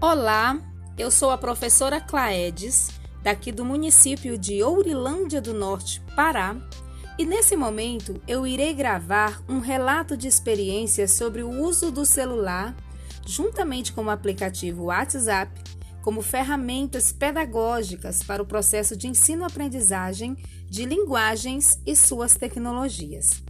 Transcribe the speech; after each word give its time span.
Olá, 0.00 0.56
eu 0.96 1.10
sou 1.10 1.28
a 1.28 1.36
professora 1.36 2.00
Claedes, 2.00 2.88
daqui 3.20 3.50
do 3.50 3.64
município 3.64 4.38
de 4.38 4.62
Ourilândia 4.62 5.40
do 5.40 5.52
Norte, 5.52 6.00
Pará, 6.14 6.56
e 7.18 7.26
nesse 7.26 7.56
momento 7.56 8.22
eu 8.28 8.46
irei 8.46 8.72
gravar 8.72 9.42
um 9.48 9.58
relato 9.58 10.16
de 10.16 10.28
experiência 10.28 11.08
sobre 11.08 11.42
o 11.42 11.50
uso 11.50 11.90
do 11.90 12.06
celular, 12.06 12.76
juntamente 13.26 13.92
com 13.92 14.04
o 14.04 14.10
aplicativo 14.10 14.84
WhatsApp, 14.84 15.50
como 16.00 16.22
ferramentas 16.22 17.10
pedagógicas 17.10 18.22
para 18.22 18.40
o 18.40 18.46
processo 18.46 18.96
de 18.96 19.08
ensino-aprendizagem 19.08 20.36
de 20.66 20.84
linguagens 20.84 21.82
e 21.84 21.96
suas 21.96 22.36
tecnologias. 22.36 23.42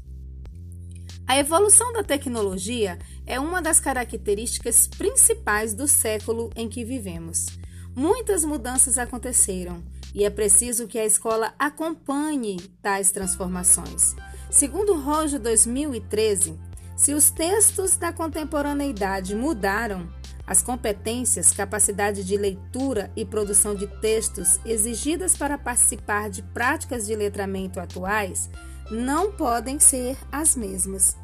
A 1.28 1.38
evolução 1.38 1.92
da 1.92 2.02
tecnologia 2.02 2.98
é 3.29 3.38
uma 3.38 3.60
das 3.60 3.79
características 3.79 4.88
principais 4.88 5.74
do 5.74 5.86
século 5.86 6.50
em 6.56 6.66
que 6.66 6.82
vivemos. 6.82 7.46
Muitas 7.95 8.42
mudanças 8.42 8.96
aconteceram 8.96 9.84
e 10.14 10.24
é 10.24 10.30
preciso 10.30 10.88
que 10.88 10.98
a 10.98 11.05
escola 11.05 11.52
acompanhe 11.59 12.56
tais 12.80 13.12
transformações. 13.12 14.16
Segundo 14.50 14.95
Rojo 14.95 15.38
2013, 15.38 16.59
se 16.96 17.12
os 17.12 17.30
textos 17.30 17.98
da 17.98 18.14
contemporaneidade 18.14 19.34
mudaram, 19.34 20.08
as 20.47 20.62
competências, 20.62 21.52
capacidade 21.52 22.24
de 22.24 22.34
leitura 22.34 23.12
e 23.14 23.27
produção 23.27 23.74
de 23.74 23.86
textos 24.00 24.58
exigidas 24.64 25.36
para 25.36 25.58
participar 25.58 26.30
de 26.30 26.42
práticas 26.42 27.06
de 27.06 27.14
letramento 27.14 27.78
atuais 27.78 28.48
não 28.91 29.30
podem 29.30 29.78
ser 29.78 30.16
as 30.33 30.56
mesmas. 30.56 31.14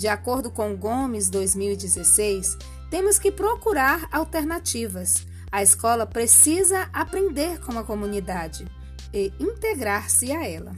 De 0.00 0.08
acordo 0.08 0.50
com 0.50 0.74
Gomes 0.74 1.28
2016, 1.28 2.56
temos 2.90 3.18
que 3.18 3.30
procurar 3.30 4.08
alternativas. 4.10 5.26
A 5.52 5.62
escola 5.62 6.06
precisa 6.06 6.88
aprender 6.90 7.60
com 7.60 7.78
a 7.78 7.84
comunidade 7.84 8.64
e 9.12 9.30
integrar-se 9.38 10.32
a 10.32 10.48
ela. 10.48 10.74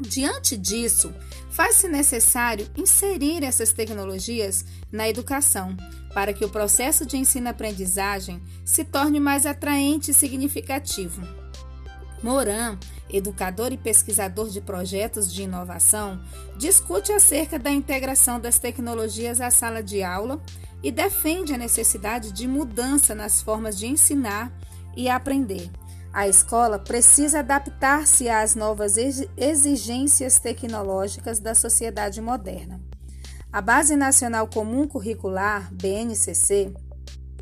Diante 0.00 0.56
disso, 0.56 1.14
faz-se 1.48 1.86
necessário 1.86 2.66
inserir 2.76 3.44
essas 3.44 3.72
tecnologias 3.72 4.64
na 4.90 5.08
educação, 5.08 5.76
para 6.12 6.32
que 6.32 6.44
o 6.44 6.50
processo 6.50 7.06
de 7.06 7.16
ensino-aprendizagem 7.16 8.42
se 8.64 8.82
torne 8.82 9.20
mais 9.20 9.46
atraente 9.46 10.10
e 10.10 10.14
significativo. 10.14 11.22
Moran, 12.22 12.78
educador 13.08 13.72
e 13.72 13.76
pesquisador 13.76 14.48
de 14.50 14.60
projetos 14.60 15.32
de 15.32 15.42
inovação, 15.42 16.20
discute 16.56 17.12
acerca 17.12 17.58
da 17.58 17.70
integração 17.70 18.38
das 18.38 18.58
tecnologias 18.58 19.40
à 19.40 19.50
sala 19.50 19.82
de 19.82 20.02
aula 20.02 20.40
e 20.82 20.90
defende 20.90 21.54
a 21.54 21.58
necessidade 21.58 22.32
de 22.32 22.46
mudança 22.46 23.14
nas 23.14 23.42
formas 23.42 23.78
de 23.78 23.86
ensinar 23.86 24.52
e 24.96 25.08
aprender. 25.08 25.70
A 26.12 26.26
escola 26.26 26.78
precisa 26.78 27.38
adaptar-se 27.38 28.28
às 28.28 28.54
novas 28.54 28.96
exigências 29.36 30.40
tecnológicas 30.40 31.38
da 31.38 31.54
sociedade 31.54 32.20
moderna. 32.20 32.80
A 33.52 33.60
Base 33.60 33.96
Nacional 33.96 34.48
Comum 34.48 34.86
Curricular, 34.86 35.72
BNCC, 35.72 36.72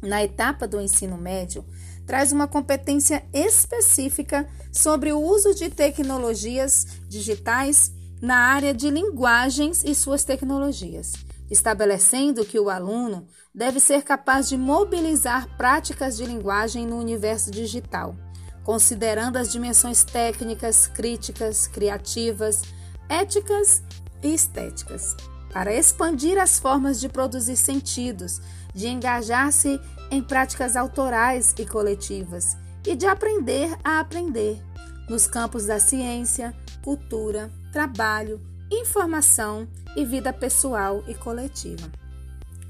na 0.02 0.22
etapa 0.22 0.68
do 0.68 0.80
ensino 0.80 1.16
médio, 1.16 1.64
traz 2.08 2.32
uma 2.32 2.48
competência 2.48 3.22
específica 3.34 4.48
sobre 4.72 5.12
o 5.12 5.20
uso 5.20 5.54
de 5.54 5.68
tecnologias 5.68 6.86
digitais 7.06 7.92
na 8.18 8.38
área 8.38 8.72
de 8.72 8.88
linguagens 8.88 9.84
e 9.84 9.94
suas 9.94 10.24
tecnologias, 10.24 11.12
estabelecendo 11.50 12.46
que 12.46 12.58
o 12.58 12.70
aluno 12.70 13.26
deve 13.54 13.78
ser 13.78 14.02
capaz 14.02 14.48
de 14.48 14.56
mobilizar 14.56 15.54
práticas 15.58 16.16
de 16.16 16.24
linguagem 16.24 16.86
no 16.86 16.98
universo 16.98 17.50
digital, 17.50 18.16
considerando 18.64 19.36
as 19.36 19.52
dimensões 19.52 20.02
técnicas, 20.02 20.86
críticas, 20.86 21.66
criativas, 21.66 22.62
éticas 23.06 23.82
e 24.22 24.32
estéticas, 24.32 25.14
para 25.52 25.74
expandir 25.74 26.38
as 26.38 26.58
formas 26.58 26.98
de 26.98 27.08
produzir 27.10 27.56
sentidos, 27.56 28.40
de 28.74 28.88
engajar-se 28.88 29.78
em 30.10 30.22
práticas 30.22 30.76
autorais 30.76 31.54
e 31.58 31.66
coletivas 31.66 32.56
e 32.86 32.94
de 32.94 33.06
aprender 33.06 33.76
a 33.84 34.00
aprender 34.00 34.62
nos 35.08 35.26
campos 35.26 35.66
da 35.66 35.78
ciência, 35.78 36.54
cultura, 36.82 37.50
trabalho, 37.72 38.40
informação 38.70 39.66
e 39.96 40.04
vida 40.04 40.32
pessoal 40.32 41.02
e 41.08 41.14
coletiva. 41.14 41.90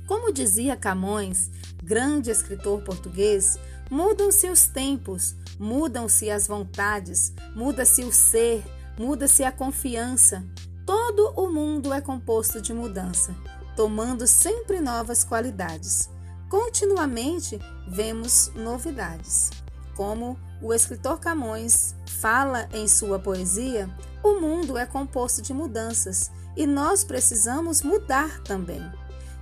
Como 0.06 0.32
dizia 0.32 0.76
Camões, 0.76 1.50
grande 1.82 2.30
escritor 2.30 2.82
português, 2.82 3.58
mudam-se 3.90 4.48
os 4.48 4.66
tempos, 4.66 5.34
mudam-se 5.58 6.30
as 6.30 6.46
vontades, 6.46 7.32
muda-se 7.54 8.04
o 8.04 8.12
ser, 8.12 8.64
muda-se 8.98 9.44
a 9.44 9.52
confiança. 9.52 10.44
Todo 10.86 11.32
o 11.36 11.52
mundo 11.52 11.92
é 11.92 12.00
composto 12.00 12.62
de 12.62 12.72
mudança, 12.72 13.34
tomando 13.76 14.26
sempre 14.26 14.80
novas 14.80 15.24
qualidades. 15.24 16.08
Continuamente 16.48 17.60
vemos 17.86 18.50
novidades. 18.54 19.50
Como 19.94 20.38
o 20.62 20.72
escritor 20.72 21.20
Camões 21.20 21.94
fala 22.20 22.66
em 22.72 22.88
sua 22.88 23.18
poesia, 23.18 23.88
o 24.24 24.40
mundo 24.40 24.78
é 24.78 24.86
composto 24.86 25.42
de 25.42 25.52
mudanças 25.52 26.30
e 26.56 26.66
nós 26.66 27.04
precisamos 27.04 27.82
mudar 27.82 28.40
também. 28.44 28.82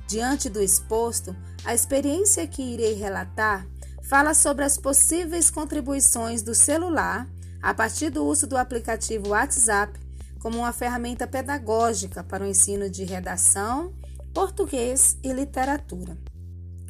Diante 0.08 0.48
do 0.48 0.60
exposto, 0.60 1.34
a 1.64 1.72
experiência 1.72 2.46
que 2.46 2.62
irei 2.62 2.94
relatar 2.94 3.66
fala 4.02 4.34
sobre 4.34 4.64
as 4.64 4.76
possíveis 4.76 5.48
contribuições 5.48 6.42
do 6.42 6.54
celular 6.54 7.28
a 7.62 7.72
partir 7.72 8.10
do 8.10 8.24
uso 8.24 8.48
do 8.48 8.56
aplicativo 8.56 9.28
WhatsApp 9.28 9.98
como 10.40 10.58
uma 10.58 10.72
ferramenta 10.72 11.26
pedagógica 11.26 12.22
para 12.22 12.44
o 12.44 12.46
ensino 12.46 12.90
de 12.90 13.04
redação, 13.04 13.94
português 14.34 15.16
e 15.22 15.32
literatura. 15.32 16.16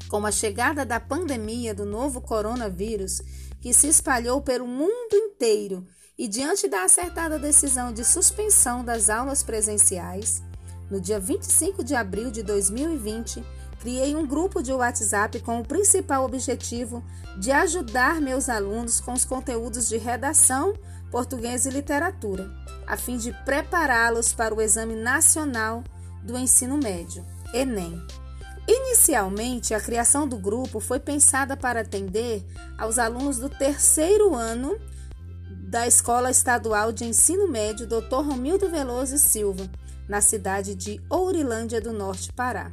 Com 0.09 0.25
a 0.25 0.31
chegada 0.31 0.85
da 0.85 1.01
pandemia 1.01 1.75
do 1.75 1.85
novo 1.85 2.21
coronavírus, 2.21 3.21
que 3.61 3.75
se 3.75 3.89
espalhou 3.89 4.41
pelo 4.41 4.67
mundo 4.67 5.15
inteiro, 5.15 5.87
e 6.19 6.29
diante 6.29 6.69
da 6.69 6.85
acertada 6.85 7.39
decisão 7.39 7.93
de 7.93 8.05
suspensão 8.05 8.85
das 8.85 9.11
aulas 9.11 9.43
presenciais, 9.43 10.43
no 10.91 11.01
dia 11.01 11.19
25 11.19 11.83
de 11.83 11.95
abril 11.95 12.31
de 12.31 12.43
2020, 12.43 13.45
criei 13.81 14.15
um 14.15 14.27
grupo 14.27 14.63
de 14.63 14.73
WhatsApp 14.73 15.41
com 15.41 15.61
o 15.61 15.67
principal 15.67 16.25
objetivo 16.25 17.05
de 17.39 17.51
ajudar 17.51 18.21
meus 18.21 18.49
alunos 18.49 19.01
com 19.01 19.13
os 19.13 19.25
conteúdos 19.25 19.89
de 19.89 19.99
redação, 19.99 20.75
português 21.11 21.67
e 21.67 21.71
literatura, 21.71 22.51
a 22.87 22.97
fim 22.97 23.17
de 23.17 23.33
prepará-los 23.45 24.33
para 24.33 24.55
o 24.55 24.63
Exame 24.63 24.95
Nacional 24.95 25.83
do 26.23 26.39
Ensino 26.39 26.79
Médio, 26.79 27.25
Enem. 27.53 28.01
Inicialmente, 28.69 29.75
a 29.75 29.81
criação 29.81 30.27
do 30.27 30.37
grupo 30.37 30.81
foi 30.81 30.99
pensada 30.99 31.57
para 31.57 31.81
atender 31.81 32.45
aos 32.77 32.99
alunos 32.99 33.39
do 33.39 33.49
terceiro 33.49 34.35
ano 34.35 34.77
da 35.49 35.87
Escola 35.87 36.31
Estadual 36.31 36.91
de 36.91 37.05
Ensino 37.05 37.49
Médio 37.49 37.87
Dr. 37.87 38.25
Romildo 38.25 38.69
Veloso 38.69 39.15
e 39.15 39.19
Silva, 39.19 39.71
na 40.09 40.21
cidade 40.21 40.75
de 40.75 41.01
Ourilândia 41.09 41.81
do 41.81 41.93
Norte, 41.93 42.33
Pará. 42.33 42.73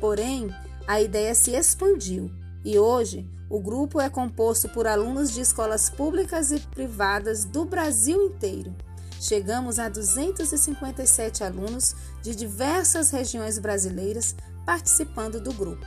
Porém, 0.00 0.48
a 0.86 1.00
ideia 1.00 1.34
se 1.34 1.52
expandiu 1.52 2.30
e 2.64 2.78
hoje 2.78 3.28
o 3.48 3.60
grupo 3.60 4.00
é 4.00 4.08
composto 4.08 4.68
por 4.68 4.86
alunos 4.86 5.32
de 5.32 5.40
escolas 5.40 5.90
públicas 5.90 6.52
e 6.52 6.58
privadas 6.58 7.44
do 7.44 7.64
Brasil 7.64 8.20
inteiro. 8.22 8.74
Chegamos 9.20 9.78
a 9.78 9.88
257 9.88 11.44
alunos 11.44 11.94
de 12.22 12.34
diversas 12.34 13.10
regiões 13.10 13.58
brasileiras 13.58 14.34
participando 14.64 15.40
do 15.40 15.52
grupo. 15.52 15.86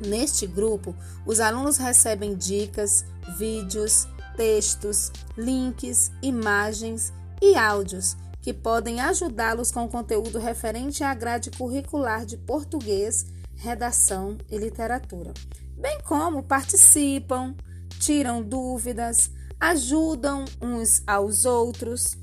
Neste 0.00 0.46
grupo, 0.46 0.94
os 1.26 1.40
alunos 1.40 1.76
recebem 1.76 2.36
dicas, 2.36 3.04
vídeos, 3.36 4.06
textos, 4.36 5.10
links, 5.36 6.12
imagens 6.22 7.12
e 7.42 7.56
áudios 7.56 8.16
que 8.40 8.54
podem 8.54 9.00
ajudá-los 9.00 9.70
com 9.70 9.88
conteúdo 9.88 10.38
referente 10.38 11.02
à 11.02 11.12
grade 11.12 11.50
curricular 11.50 12.24
de 12.24 12.36
português, 12.36 13.26
redação 13.56 14.38
e 14.48 14.56
literatura, 14.56 15.34
bem 15.76 15.98
como 16.02 16.42
participam, 16.42 17.54
tiram 17.98 18.42
dúvidas, 18.42 19.30
ajudam 19.60 20.44
uns 20.62 21.02
aos 21.06 21.44
outros. 21.44 22.16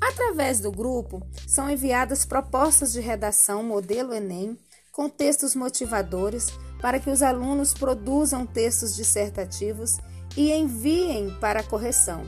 Através 0.00 0.60
do 0.60 0.70
grupo, 0.70 1.26
são 1.46 1.70
enviadas 1.70 2.24
propostas 2.24 2.92
de 2.92 3.00
redação 3.00 3.62
modelo 3.62 4.12
Enem 4.12 4.58
com 4.96 5.10
textos 5.10 5.54
motivadores 5.54 6.50
para 6.80 6.98
que 6.98 7.10
os 7.10 7.22
alunos 7.22 7.74
produzam 7.74 8.46
textos 8.46 8.96
dissertativos 8.96 9.98
e 10.34 10.50
enviem 10.50 11.36
para 11.38 11.62
correção. 11.62 12.24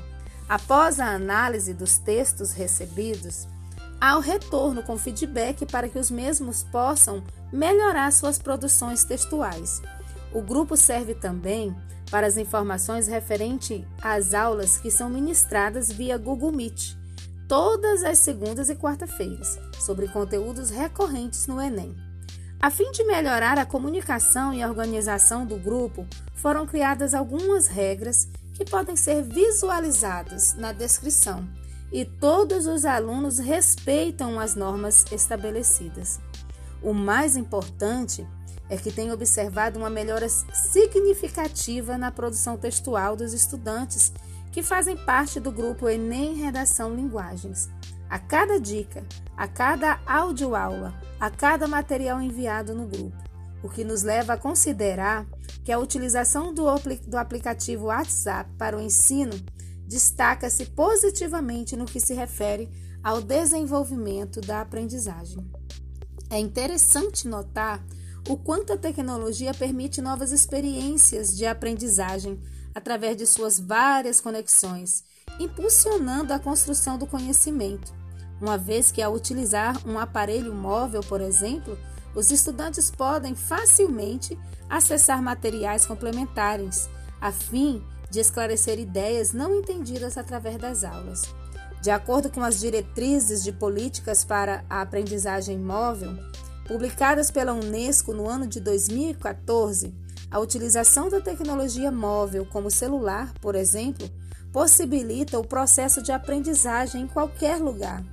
Após 0.47 1.01
a 1.01 1.07
análise 1.07 1.73
dos 1.73 1.97
textos 1.97 2.53
recebidos, 2.53 3.49
há 3.99 4.19
o 4.19 4.21
retorno 4.21 4.83
com 4.83 4.99
feedback 4.99 5.65
para 5.65 5.89
que 5.89 5.99
os 5.99 6.11
mesmos 6.11 6.63
possam 6.63 7.25
melhorar 7.51 8.13
suas 8.13 8.39
produções 8.39 9.03
textuais. 9.03 9.81
O 10.35 10.43
grupo 10.43 10.77
serve 10.77 11.15
também 11.15 11.75
para 12.11 12.27
as 12.27 12.37
informações 12.37 13.07
referente 13.07 13.83
às 14.03 14.35
aulas 14.35 14.77
que 14.77 14.91
são 14.91 15.09
ministradas 15.09 15.91
via 15.91 16.19
Google 16.19 16.53
Meet, 16.53 16.97
todas 17.49 18.05
as 18.05 18.19
segundas 18.19 18.69
e 18.69 18.75
quarta-feiras, 18.75 19.59
sobre 19.81 20.07
conteúdos 20.09 20.69
recorrentes 20.69 21.47
no 21.47 21.59
Enem. 21.59 22.08
A 22.61 22.71
fim 22.71 22.91
de 22.91 23.05
melhorar 23.05 23.57
a 23.57 23.65
comunicação 23.65 24.53
e 24.53 24.61
a 24.61 24.69
organização 24.69 25.47
do 25.47 25.57
grupo, 25.57 26.05
foram 26.35 26.67
criadas 26.67 27.15
algumas 27.15 27.69
regras 27.69 28.29
que 28.55 28.65
podem 28.65 28.97
ser 28.97 29.23
visualizadas 29.23 30.55
na 30.55 30.73
descrição 30.73 31.49
e 31.93 32.05
todos 32.05 32.67
os 32.67 32.85
alunos 32.85 33.39
respeitam 33.39 34.41
as 34.41 34.57
normas 34.57 35.05
estabelecidas. 35.13 36.19
O 36.83 36.93
mais 36.93 37.37
importante 37.37 38.27
é 38.69 38.77
que 38.77 38.91
tem 38.91 39.13
observado 39.13 39.79
uma 39.79 39.89
melhora 39.89 40.29
significativa 40.29 41.97
na 41.97 42.11
produção 42.11 42.57
textual 42.57 43.15
dos 43.15 43.33
estudantes 43.33 44.13
que 44.51 44.65
fazem 44.65 44.97
parte 44.97 45.39
do 45.39 45.53
grupo 45.53 45.89
Enem 45.89 46.35
Redação 46.35 46.95
Linguagens. 46.95 47.71
A 48.09 48.19
cada 48.19 48.59
dica, 48.59 49.05
a 49.37 49.47
cada 49.47 50.01
audioaula, 50.07 50.99
a 51.21 51.31
cada 51.31 51.69
material 51.69 52.23
enviado 52.23 52.75
no 52.75 52.87
grupo, 52.87 53.17
o 53.63 53.69
que 53.69 53.85
nos 53.85 54.03
leva 54.03 54.33
a 54.33 54.39
considerar 54.39 55.27
que 55.65 55.71
a 55.71 55.79
utilização 55.79 56.55
do, 56.55 56.65
do 57.07 57.19
aplicativo 57.19 57.87
WhatsApp 57.87 58.51
para 58.57 58.77
o 58.77 58.81
ensino 58.81 59.35
destaca-se 59.87 60.67
positivamente 60.67 61.77
no 61.77 61.85
que 61.85 62.01
se 62.01 62.15
refere 62.15 62.71
ao 63.03 63.21
desenvolvimento 63.21 64.41
da 64.41 64.61
aprendizagem. 64.61 65.47
É 66.31 66.39
interessante 66.39 67.29
notar 67.29 67.85
o 68.29 68.37
quanto 68.37 68.73
a 68.73 68.77
tecnologia 68.77 69.55
permite 69.55 70.03
novas 70.03 70.33
experiências 70.33 71.37
de 71.37 71.47
aprendizagem 71.47 72.41
através 72.75 73.17
de 73.17 73.27
suas 73.27 73.59
várias 73.59 74.21
conexões, 74.21 75.05
impulsionando 75.39 76.33
a 76.33 76.39
construção 76.39 76.99
do 76.99 77.07
conhecimento, 77.07 77.93
uma 78.41 78.57
vez 78.57 78.91
que, 78.91 79.03
ao 79.03 79.15
utilizar 79.15 79.77
um 79.87 79.99
aparelho 79.99 80.55
móvel, 80.55 81.01
por 81.01 81.21
exemplo, 81.21 81.79
os 82.15 82.31
estudantes 82.31 82.91
podem 82.91 83.35
facilmente 83.35 84.39
acessar 84.69 85.23
materiais 85.23 85.87
complementares, 85.87 86.89
a 87.21 87.33
fim 87.33 87.83
de 88.11 88.21
esclarecer 88.21 88.79
ideias 88.79 89.33
não 89.33 89.55
entendidas 89.55 90.17
através 90.17 90.57
das 90.57 90.85
aulas. 90.85 91.23
De 91.83 91.91
acordo 91.91 92.31
com 92.31 92.43
as 92.43 92.59
diretrizes 92.59 93.43
de 93.45 93.53
políticas 93.53 94.25
para 94.25 94.65
a 94.69 94.81
aprendizagem 94.81 95.59
móvel, 95.59 96.17
publicadas 96.67 97.31
pela 97.31 97.53
Unesco 97.53 98.13
no 98.13 98.29
ano 98.29 98.47
de 98.47 98.61
2014, 98.61 99.95
a 100.31 100.39
utilização 100.39 101.09
da 101.09 101.21
tecnologia 101.21 101.91
móvel, 101.91 102.47
como 102.47 102.71
celular, 102.71 103.33
por 103.41 103.55
exemplo, 103.55 104.09
possibilita 104.53 105.39
o 105.39 105.47
processo 105.47 106.03
de 106.03 106.13
aprendizagem 106.13 107.03
em 107.03 107.07
qualquer 107.07 107.59
lugar, 107.59 108.05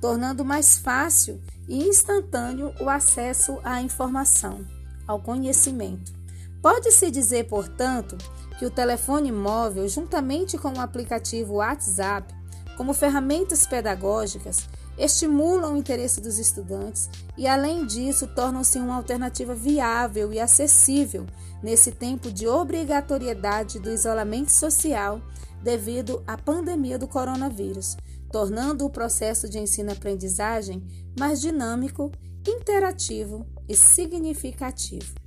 tornando 0.00 0.44
mais 0.44 0.78
fácil 0.78 1.40
e 1.68 1.88
instantâneo 1.88 2.74
o 2.80 2.88
acesso 2.88 3.58
à 3.62 3.80
informação, 3.80 4.66
ao 5.06 5.20
conhecimento. 5.20 6.12
Pode-se 6.60 7.10
dizer, 7.10 7.48
portanto, 7.48 8.18
que 8.58 8.66
o 8.66 8.70
telefone 8.70 9.32
móvel, 9.32 9.88
juntamente 9.88 10.58
com 10.58 10.72
o 10.72 10.80
aplicativo 10.80 11.54
WhatsApp, 11.54 12.34
como 12.80 12.94
ferramentas 12.94 13.66
pedagógicas, 13.66 14.66
estimulam 14.96 15.74
o 15.74 15.76
interesse 15.76 16.18
dos 16.18 16.38
estudantes 16.38 17.10
e, 17.36 17.46
além 17.46 17.84
disso, 17.84 18.26
tornam-se 18.28 18.78
uma 18.78 18.96
alternativa 18.96 19.54
viável 19.54 20.32
e 20.32 20.40
acessível 20.40 21.26
nesse 21.62 21.92
tempo 21.92 22.32
de 22.32 22.48
obrigatoriedade 22.48 23.78
do 23.78 23.90
isolamento 23.90 24.50
social 24.50 25.20
devido 25.62 26.22
à 26.26 26.38
pandemia 26.38 26.98
do 26.98 27.06
coronavírus, 27.06 27.98
tornando 28.32 28.86
o 28.86 28.90
processo 28.90 29.46
de 29.46 29.58
ensino-aprendizagem 29.58 30.82
mais 31.18 31.38
dinâmico, 31.38 32.10
interativo 32.48 33.46
e 33.68 33.76
significativo. 33.76 35.20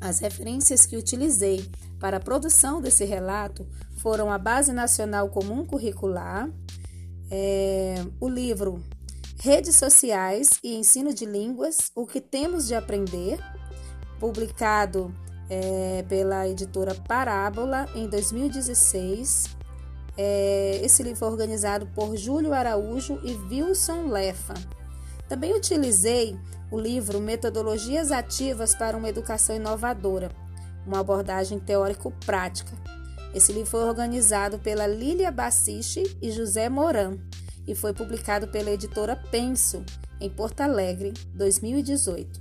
As 0.00 0.18
referências 0.18 0.84
que 0.84 0.96
utilizei 0.96 1.64
para 2.00 2.16
a 2.16 2.20
produção 2.20 2.80
desse 2.80 3.04
relato 3.04 3.64
foram 3.98 4.32
a 4.32 4.36
Base 4.36 4.72
Nacional 4.72 5.28
Comum 5.28 5.64
Curricular, 5.64 6.50
é, 7.34 7.94
o 8.20 8.28
livro 8.28 8.84
Redes 9.40 9.76
Sociais 9.76 10.50
e 10.62 10.76
Ensino 10.76 11.14
de 11.14 11.24
Línguas: 11.24 11.90
O 11.96 12.06
que 12.06 12.20
Temos 12.20 12.68
de 12.68 12.74
Aprender, 12.74 13.40
publicado 14.20 15.12
é, 15.48 16.04
pela 16.08 16.46
editora 16.46 16.94
Parábola 16.94 17.88
em 17.94 18.06
2016. 18.06 19.56
É, 20.18 20.80
esse 20.84 21.02
livro 21.02 21.20
foi 21.20 21.28
organizado 21.28 21.86
por 21.94 22.14
Júlio 22.18 22.52
Araújo 22.52 23.18
e 23.24 23.32
Wilson 23.32 24.08
Lefa. 24.08 24.52
Também 25.26 25.56
utilizei 25.56 26.38
o 26.70 26.78
livro 26.78 27.18
Metodologias 27.18 28.12
Ativas 28.12 28.74
para 28.74 28.94
uma 28.94 29.08
Educação 29.08 29.56
Inovadora, 29.56 30.30
uma 30.86 31.00
abordagem 31.00 31.58
teórico-prática, 31.58 32.76
esse 33.34 33.52
livro 33.52 33.70
foi 33.70 33.84
organizado 33.84 34.58
pela 34.58 34.86
Lília 34.86 35.30
Bassiche 35.30 36.16
e 36.20 36.30
José 36.30 36.68
Moran 36.68 37.18
e 37.66 37.74
foi 37.74 37.92
publicado 37.92 38.48
pela 38.48 38.70
editora 38.70 39.16
Penso, 39.30 39.84
em 40.20 40.28
Porto 40.28 40.60
Alegre, 40.60 41.12
2018. 41.34 42.40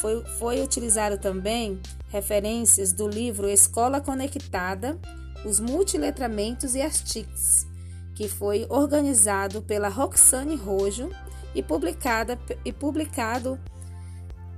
Foi, 0.00 0.24
foi 0.38 0.62
utilizado 0.62 1.18
também 1.18 1.80
referências 2.08 2.92
do 2.92 3.08
livro 3.08 3.48
Escola 3.48 4.00
Conectada, 4.00 4.98
Os 5.44 5.60
Multiletramentos 5.60 6.74
e 6.74 6.82
as 6.82 7.00
TICs, 7.00 7.66
que 8.14 8.28
foi 8.28 8.66
organizado 8.68 9.62
pela 9.62 9.88
Roxane 9.88 10.56
Rojo 10.56 11.10
e, 11.54 11.62
publicada, 11.62 12.38
e 12.64 12.72
publicado 12.72 13.58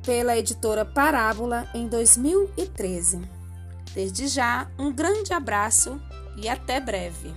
pela 0.04 0.36
editora 0.36 0.84
Parábola 0.84 1.68
em 1.74 1.86
2013. 1.88 3.39
Desde 3.94 4.28
já, 4.28 4.68
um 4.78 4.92
grande 4.92 5.32
abraço 5.32 6.00
e 6.36 6.48
até 6.48 6.80
breve. 6.80 7.34